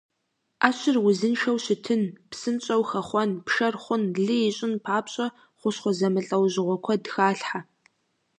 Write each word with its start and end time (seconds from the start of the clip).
Ӏэщыр 0.59 0.97
узыншэу 1.07 1.57
щытын, 1.63 2.03
псынщӀэу 2.29 2.83
хэхъуэн, 2.89 3.31
пшэр 3.45 3.75
хъун, 3.83 4.03
лы 4.25 4.35
ищӀын 4.47 4.73
папщӀэ, 4.85 5.27
хущхъуэ 5.59 5.91
зэмылӀэужьыгъуэ 5.97 6.77
куэд 6.83 7.03
халъхьэ. 7.13 7.59